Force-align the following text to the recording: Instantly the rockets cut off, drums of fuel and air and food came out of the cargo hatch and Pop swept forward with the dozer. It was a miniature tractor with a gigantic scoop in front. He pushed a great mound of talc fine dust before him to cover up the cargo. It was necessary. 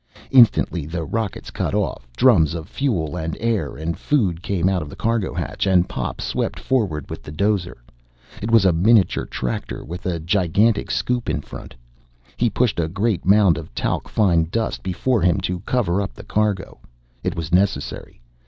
Instantly 0.31 0.87
the 0.87 1.03
rockets 1.03 1.51
cut 1.51 1.75
off, 1.75 2.07
drums 2.17 2.55
of 2.55 2.67
fuel 2.67 3.15
and 3.15 3.37
air 3.39 3.77
and 3.77 3.99
food 3.99 4.41
came 4.41 4.67
out 4.67 4.81
of 4.81 4.89
the 4.89 4.95
cargo 4.95 5.31
hatch 5.31 5.67
and 5.67 5.87
Pop 5.87 6.19
swept 6.19 6.59
forward 6.59 7.07
with 7.07 7.21
the 7.21 7.31
dozer. 7.31 7.75
It 8.41 8.49
was 8.49 8.65
a 8.65 8.73
miniature 8.73 9.27
tractor 9.27 9.85
with 9.85 10.07
a 10.07 10.19
gigantic 10.19 10.89
scoop 10.89 11.29
in 11.29 11.41
front. 11.41 11.75
He 12.35 12.49
pushed 12.49 12.79
a 12.79 12.87
great 12.87 13.25
mound 13.27 13.59
of 13.59 13.75
talc 13.75 14.09
fine 14.09 14.45
dust 14.49 14.81
before 14.81 15.21
him 15.21 15.39
to 15.41 15.59
cover 15.67 16.01
up 16.01 16.15
the 16.15 16.23
cargo. 16.25 16.79
It 17.23 17.35
was 17.35 17.53
necessary. 17.53 18.19